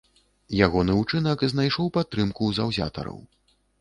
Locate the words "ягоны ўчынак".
0.67-1.43